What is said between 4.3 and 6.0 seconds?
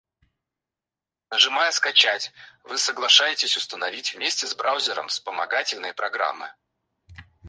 с браузером вспомогательные